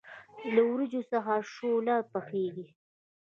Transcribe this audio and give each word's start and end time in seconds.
له 0.53 0.61
وریجو 0.69 1.01
څخه 1.11 1.33
شوله 1.55 1.95
پخیږي. 2.11 2.67